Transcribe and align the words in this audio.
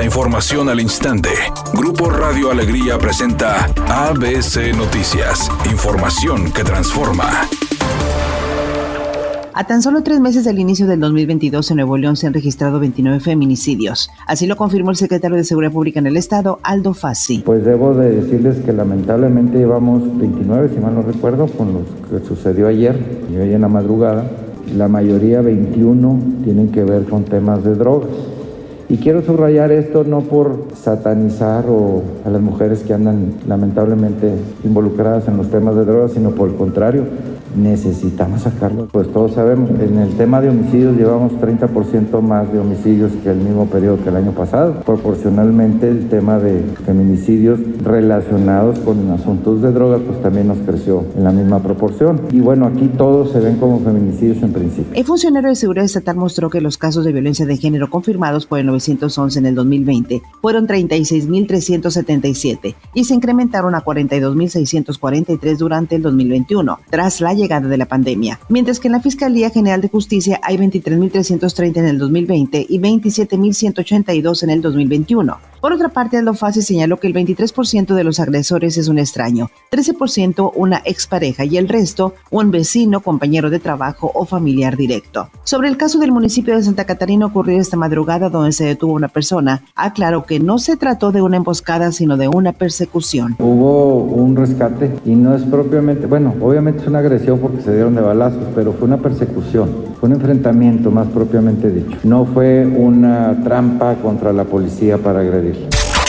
La 0.00 0.06
información 0.06 0.70
al 0.70 0.80
instante. 0.80 1.28
Grupo 1.74 2.08
Radio 2.08 2.50
Alegría 2.50 2.96
presenta 2.96 3.66
ABC 3.86 4.74
Noticias. 4.74 5.50
Información 5.70 6.50
que 6.52 6.64
transforma. 6.64 7.28
A 9.52 9.66
tan 9.66 9.82
solo 9.82 10.02
tres 10.02 10.18
meses 10.18 10.46
del 10.46 10.58
inicio 10.58 10.86
del 10.86 11.00
2022 11.00 11.70
en 11.70 11.76
Nuevo 11.76 11.98
León 11.98 12.16
se 12.16 12.26
han 12.26 12.32
registrado 12.32 12.80
29 12.80 13.20
feminicidios. 13.20 14.10
Así 14.26 14.46
lo 14.46 14.56
confirmó 14.56 14.88
el 14.88 14.96
secretario 14.96 15.36
de 15.36 15.44
Seguridad 15.44 15.70
Pública 15.70 15.98
en 15.98 16.06
el 16.06 16.16
Estado, 16.16 16.60
Aldo 16.62 16.94
Fassi. 16.94 17.40
Pues 17.44 17.62
debo 17.62 17.92
de 17.92 18.22
decirles 18.22 18.56
que 18.64 18.72
lamentablemente 18.72 19.58
llevamos 19.58 20.16
29, 20.18 20.70
si 20.72 20.80
mal 20.80 20.94
no 20.94 21.02
recuerdo, 21.02 21.46
con 21.46 21.74
lo 21.74 21.80
que 22.08 22.26
sucedió 22.26 22.68
ayer 22.68 23.26
y 23.30 23.36
hoy 23.36 23.52
en 23.52 23.60
la 23.60 23.68
madrugada. 23.68 24.24
La 24.74 24.88
mayoría, 24.88 25.42
21, 25.42 26.20
tienen 26.42 26.72
que 26.72 26.84
ver 26.84 27.04
con 27.04 27.24
temas 27.24 27.62
de 27.64 27.74
drogas. 27.74 28.29
Y 28.90 28.96
quiero 28.96 29.22
subrayar 29.22 29.70
esto 29.70 30.02
no 30.02 30.22
por 30.22 30.64
satanizar 30.74 31.64
o 31.68 32.02
a 32.24 32.28
las 32.28 32.42
mujeres 32.42 32.82
que 32.82 32.92
andan 32.92 33.34
lamentablemente 33.46 34.32
involucradas 34.64 35.28
en 35.28 35.36
los 35.36 35.48
temas 35.48 35.76
de 35.76 35.84
drogas, 35.84 36.10
sino 36.10 36.30
por 36.32 36.48
el 36.48 36.56
contrario, 36.56 37.04
necesitamos 37.56 38.42
sacarlo. 38.42 38.88
Pues 38.90 39.12
todos 39.12 39.32
sabemos, 39.32 39.70
en 39.70 39.98
el 39.98 40.10
tema 40.16 40.40
de 40.40 40.50
homicidios 40.50 40.96
llevamos 40.96 41.32
30% 41.32 42.20
más 42.20 42.52
de 42.52 42.58
homicidios 42.58 43.12
que 43.22 43.30
el 43.30 43.38
mismo 43.38 43.66
periodo 43.66 44.02
que 44.02 44.08
el 44.08 44.16
año 44.16 44.32
pasado. 44.32 44.74
Proporcionalmente 44.84 45.88
el 45.88 46.08
tema 46.08 46.38
de 46.38 46.62
feminicidios 46.84 47.60
relacionados 47.82 48.78
con 48.80 49.10
asuntos 49.10 49.62
de 49.62 49.72
droga 49.72 49.98
pues 49.98 50.20
también 50.22 50.48
nos 50.48 50.58
creció 50.58 51.04
en 51.16 51.24
la 51.24 51.32
misma 51.32 51.60
proporción. 51.60 52.20
Y 52.30 52.40
bueno, 52.40 52.66
aquí 52.66 52.90
todos 52.96 53.32
se 53.32 53.40
ven 53.40 53.56
como 53.56 53.80
feminicidios 53.80 54.42
en 54.42 54.52
principio. 54.52 54.92
El 54.94 55.04
funcionario 55.04 55.50
de 55.50 55.56
seguridad 55.56 55.84
estatal 55.84 56.16
mostró 56.16 56.50
que 56.50 56.60
los 56.60 56.78
casos 56.78 57.04
de 57.04 57.12
violencia 57.12 57.46
de 57.46 57.56
género 57.56 57.90
confirmados 57.90 58.46
por 58.46 58.58
el 58.58 58.66
911 58.66 59.38
en 59.38 59.46
el 59.46 59.54
2020 59.54 60.22
fueron 60.40 60.66
36.377 60.66 62.74
y 62.94 63.04
se 63.04 63.14
incrementaron 63.14 63.74
a 63.74 63.82
42.643 63.82 65.56
durante 65.56 65.96
el 65.96 66.02
2021, 66.02 66.78
tras 66.90 67.20
la 67.20 67.34
llegada 67.40 67.68
de 67.68 67.76
la 67.76 67.86
pandemia, 67.86 68.38
mientras 68.48 68.78
que 68.78 68.88
en 68.88 68.92
la 68.92 69.00
Fiscalía 69.00 69.50
General 69.50 69.80
de 69.80 69.88
Justicia 69.88 70.40
hay 70.42 70.56
23.330 70.56 71.76
en 71.78 71.86
el 71.86 71.98
2020 71.98 72.66
y 72.68 72.78
27.182 72.78 74.42
en 74.42 74.50
el 74.50 74.62
2021. 74.62 75.49
Por 75.60 75.74
otra 75.74 75.90
parte, 75.90 76.16
Aldo 76.16 76.32
Fassi 76.32 76.62
señaló 76.62 76.96
que 76.98 77.06
el 77.06 77.12
23% 77.12 77.94
de 77.94 78.02
los 78.02 78.18
agresores 78.18 78.78
es 78.78 78.88
un 78.88 78.98
extraño, 78.98 79.50
13% 79.70 80.52
una 80.54 80.80
expareja 80.86 81.44
y 81.44 81.58
el 81.58 81.68
resto 81.68 82.14
un 82.30 82.50
vecino, 82.50 83.00
compañero 83.00 83.50
de 83.50 83.58
trabajo 83.58 84.10
o 84.14 84.24
familiar 84.24 84.78
directo. 84.78 85.28
Sobre 85.44 85.68
el 85.68 85.76
caso 85.76 85.98
del 85.98 86.12
municipio 86.12 86.56
de 86.56 86.62
Santa 86.62 86.86
Catarina 86.86 87.26
ocurrido 87.26 87.60
esta 87.60 87.76
madrugada 87.76 88.30
donde 88.30 88.52
se 88.52 88.64
detuvo 88.64 88.94
una 88.94 89.08
persona, 89.08 89.62
aclaró 89.74 90.24
que 90.24 90.40
no 90.40 90.58
se 90.58 90.78
trató 90.78 91.12
de 91.12 91.20
una 91.20 91.36
emboscada 91.36 91.92
sino 91.92 92.16
de 92.16 92.28
una 92.28 92.52
persecución. 92.52 93.36
Hubo 93.38 94.04
un 94.04 94.36
rescate 94.36 94.90
y 95.04 95.10
no 95.10 95.34
es 95.34 95.42
propiamente, 95.42 96.06
bueno, 96.06 96.34
obviamente 96.40 96.80
es 96.80 96.88
una 96.88 97.00
agresión 97.00 97.38
porque 97.38 97.60
se 97.60 97.74
dieron 97.74 97.94
de 97.94 98.00
balazos, 98.00 98.44
pero 98.54 98.72
fue 98.72 98.88
una 98.88 98.96
persecución, 98.96 99.68
fue 100.00 100.08
un 100.08 100.14
enfrentamiento 100.14 100.90
más 100.90 101.06
propiamente 101.08 101.70
dicho. 101.70 101.98
No 102.02 102.24
fue 102.24 102.64
una 102.64 103.42
trampa 103.44 103.96
contra 103.96 104.32
la 104.32 104.44
policía 104.44 104.96
para 104.96 105.20
agredir. 105.20 105.49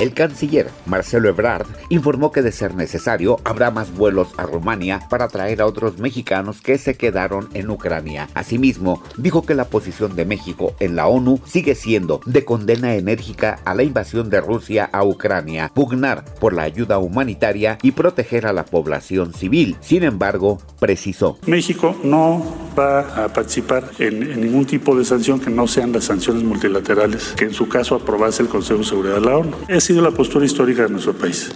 El 0.00 0.12
canciller 0.12 0.70
Marcelo 0.86 1.28
Ebrard 1.28 1.66
informó 1.88 2.32
que 2.32 2.42
de 2.42 2.50
ser 2.50 2.74
necesario 2.74 3.38
habrá 3.44 3.70
más 3.70 3.94
vuelos 3.94 4.28
a 4.36 4.42
Rumania 4.42 5.00
para 5.08 5.28
traer 5.28 5.62
a 5.62 5.66
otros 5.66 5.98
mexicanos 5.98 6.60
que 6.60 6.78
se 6.78 6.96
quedaron 6.96 7.48
en 7.54 7.70
Ucrania. 7.70 8.28
Asimismo, 8.34 9.02
dijo 9.16 9.46
que 9.46 9.54
la 9.54 9.66
posición 9.66 10.16
de 10.16 10.24
México 10.24 10.74
en 10.80 10.96
la 10.96 11.06
ONU 11.06 11.40
sigue 11.46 11.76
siendo 11.76 12.20
de 12.26 12.44
condena 12.44 12.94
enérgica 12.96 13.60
a 13.64 13.74
la 13.74 13.84
invasión 13.84 14.30
de 14.30 14.40
Rusia 14.40 14.90
a 14.92 15.04
Ucrania, 15.04 15.70
pugnar 15.72 16.24
por 16.40 16.54
la 16.54 16.64
ayuda 16.64 16.98
humanitaria 16.98 17.78
y 17.82 17.92
proteger 17.92 18.46
a 18.46 18.52
la 18.52 18.64
población 18.64 19.32
civil. 19.32 19.76
Sin 19.80 20.02
embargo, 20.02 20.60
precisó. 20.80 21.38
México 21.46 21.94
no 22.02 22.63
va 22.76 23.24
a 23.24 23.32
participar 23.32 23.90
en, 23.98 24.40
ningún 24.40 24.64
tipo 24.66 24.96
de 24.96 25.04
sanción 25.04 25.40
que 25.40 25.50
no 25.50 25.66
sean 25.66 25.92
las 25.92 26.04
sanciones 26.04 26.42
multilaterales 26.42 27.34
que 27.36 27.44
en 27.44 27.54
su 27.54 27.68
caso 27.68 27.94
aprobase 27.94 28.42
el 28.42 28.48
Consejo 28.48 28.80
de 28.80 28.84
Seguridad 28.84 29.14
de 29.16 29.20
la 29.20 29.36
ONU 29.36 29.56
sido 29.84 30.00
la 30.00 30.12
postura 30.12 30.46
histórica 30.46 30.84
de 30.84 30.88
nuestro 30.88 31.12
país. 31.12 31.52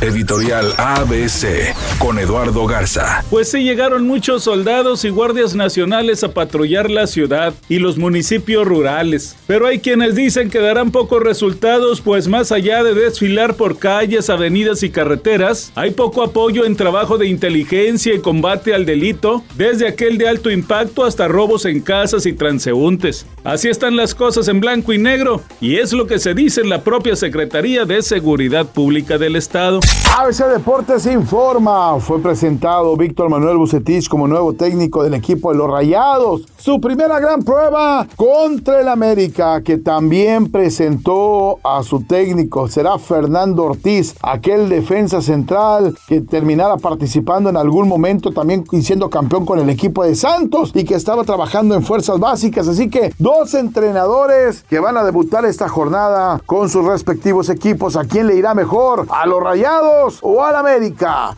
Editorial 0.00 0.72
ABC 0.78 1.74
con 1.98 2.18
Eduardo 2.18 2.66
Garza. 2.66 3.24
Pues 3.30 3.50
sí, 3.50 3.64
llegaron 3.64 4.06
muchos 4.06 4.44
soldados 4.44 5.04
y 5.04 5.10
guardias 5.10 5.54
nacionales 5.54 6.24
a 6.24 6.32
patrullar 6.32 6.90
la 6.90 7.06
ciudad 7.06 7.54
y 7.68 7.78
los 7.78 7.98
municipios 7.98 8.66
rurales. 8.66 9.36
Pero 9.46 9.66
hay 9.66 9.80
quienes 9.80 10.14
dicen 10.14 10.50
que 10.50 10.58
darán 10.58 10.90
pocos 10.90 11.22
resultados, 11.22 12.00
pues 12.00 12.28
más 12.28 12.52
allá 12.52 12.82
de 12.82 12.94
desfilar 12.94 13.54
por 13.54 13.78
calles, 13.78 14.30
avenidas 14.30 14.82
y 14.82 14.90
carreteras, 14.90 15.72
hay 15.74 15.92
poco 15.92 16.22
apoyo 16.22 16.64
en 16.64 16.76
trabajo 16.76 17.18
de 17.18 17.28
inteligencia 17.28 18.14
y 18.14 18.20
combate 18.20 18.74
al 18.74 18.86
delito, 18.86 19.44
desde 19.56 19.88
aquel 19.88 20.18
de 20.18 20.28
alto 20.28 20.50
impacto 20.56 21.04
hasta 21.04 21.28
robos 21.28 21.64
en 21.66 21.80
casas 21.80 22.26
y 22.26 22.32
transeúntes. 22.32 23.26
Así 23.44 23.68
están 23.68 23.94
las 23.94 24.14
cosas 24.14 24.48
en 24.48 24.60
blanco 24.60 24.92
y 24.92 24.98
negro, 24.98 25.42
y 25.60 25.76
es 25.76 25.92
lo 25.92 26.06
que 26.06 26.18
se 26.18 26.34
dice 26.34 26.62
en 26.62 26.70
la 26.70 26.82
propia 26.82 27.14
Secretaría 27.14 27.84
de 27.84 28.02
Seguridad 28.02 28.66
Pública 28.66 29.18
del 29.18 29.36
Estado. 29.36 29.80
ABC 30.18 30.46
Deportes 30.46 31.06
informa. 31.06 32.00
Fue 32.00 32.20
presentado 32.20 32.96
Víctor 32.96 33.28
Manuel 33.28 33.58
Bucetich 33.58 34.08
como 34.08 34.26
nuevo 34.26 34.54
técnico 34.54 35.02
del 35.02 35.14
equipo 35.14 35.52
de 35.52 35.58
los 35.58 35.70
Rayados. 35.70 36.46
Su 36.56 36.80
primera 36.80 37.20
gran 37.20 37.42
prueba 37.42 38.06
contra 38.16 38.80
el 38.80 38.88
América, 38.88 39.62
que 39.62 39.78
también 39.78 40.50
presentó 40.50 41.58
a 41.62 41.82
su 41.82 42.02
técnico. 42.02 42.66
Será 42.68 42.98
Fernando 42.98 43.64
Ortiz, 43.64 44.14
aquel 44.22 44.68
defensa 44.68 45.20
central 45.20 45.94
que 46.08 46.22
terminara 46.22 46.76
participando 46.78 47.50
en 47.50 47.56
algún 47.56 47.86
momento 47.86 48.32
también 48.32 48.64
siendo 48.82 49.10
campeón 49.10 49.44
con 49.44 49.58
el 49.58 49.68
equipo 49.68 50.04
de 50.04 50.14
Santos 50.14 50.45
y 50.74 50.84
que 50.84 50.94
estaba 50.94 51.24
trabajando 51.24 51.74
en 51.74 51.82
fuerzas 51.82 52.18
básicas. 52.18 52.68
Así 52.68 52.88
que 52.88 53.12
dos 53.18 53.54
entrenadores 53.54 54.64
que 54.68 54.78
van 54.78 54.96
a 54.96 55.04
debutar 55.04 55.44
esta 55.44 55.68
jornada 55.68 56.40
con 56.46 56.68
sus 56.68 56.84
respectivos 56.84 57.48
equipos 57.48 57.96
¿a 57.96 58.04
quién 58.04 58.28
le 58.28 58.36
irá 58.36 58.54
mejor? 58.54 59.06
¿A 59.10 59.26
los 59.26 59.42
Rayados 59.42 60.20
o 60.22 60.44
al 60.44 60.56
América? 60.56 61.36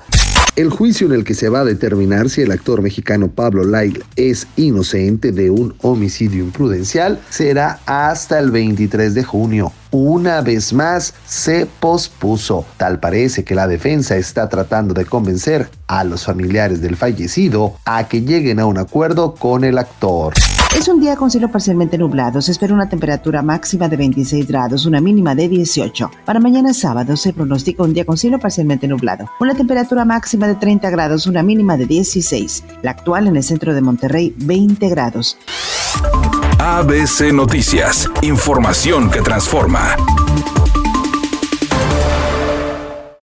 El 0.59 0.71
juicio 0.71 1.07
en 1.07 1.13
el 1.13 1.23
que 1.23 1.35
se 1.35 1.49
va 1.49 1.61
a 1.61 1.65
determinar 1.65 2.29
si 2.29 2.43
el 2.43 2.51
actor 2.51 2.83
mexicano 2.83 3.29
Pablo 3.29 3.63
Lyle 3.63 4.03
es 4.17 4.49
inocente 4.57 5.31
de 5.31 5.51
un 5.51 5.73
homicidio 5.83 6.43
imprudencial 6.43 7.21
será 7.31 7.79
hasta 7.87 8.41
el 8.41 8.51
23 8.51 9.15
de 9.15 9.23
junio 9.23 9.73
una 9.93 10.41
vez 10.41 10.73
más 10.73 11.15
se 11.27 11.67
pospuso. 11.79 12.67
Tal 12.77 12.99
parece 12.99 13.45
que 13.45 13.55
la 13.55 13.69
defensa 13.69 14.17
está 14.17 14.49
tratando 14.49 14.95
de 14.95 15.05
convencer 15.05 15.71
a 15.87 16.03
los 16.03 16.25
familiares 16.25 16.81
del 16.81 16.97
fallecido 16.97 17.75
a 17.85 18.09
que 18.09 18.23
lleguen 18.23 18.59
a 18.59 18.67
un 18.67 18.79
acuerdo 18.79 19.35
con 19.35 19.63
el 19.63 19.79
actor. 19.79 20.35
Es 20.77 20.87
un 20.87 21.01
día 21.01 21.17
con 21.17 21.31
cielo 21.31 21.51
parcialmente 21.51 21.99
nublado. 21.99 22.41
Se 22.41 22.53
espera 22.53 22.75
una 22.75 22.89
temperatura 22.89 23.43
máxima 23.43 23.89
de 23.89 23.97
26 23.97 24.47
grados, 24.47 24.87
una 24.87 25.01
mínima 25.01 25.35
de 25.35 25.49
18. 25.49 26.11
Para 26.25 26.41
mañana 26.41 26.73
sábado 26.73 27.17
se 27.17 27.33
pronostica 27.33 27.83
un 27.83 27.93
día 27.93 28.05
con 28.05 28.17
cielo 28.17 28.39
parcialmente 28.39 28.87
nublado. 28.87 29.29
Una 29.41 29.55
temperatura 29.55 30.05
máxima 30.05 30.47
de 30.47 30.55
30 30.55 30.91
grados, 30.91 31.27
una 31.27 31.43
mínima 31.43 31.77
de 31.77 31.87
16. 31.87 32.65
La 32.83 32.93
actual 32.93 33.27
en 33.27 33.37
el 33.37 33.43
centro 33.43 33.75
de 33.75 33.81
Monterrey, 33.81 34.35
20 34.37 34.89
grados. 34.89 35.37
ABC 36.61 37.33
Noticias. 37.33 38.09
Información 38.23 39.11
que 39.11 39.21
transforma. 39.21 39.97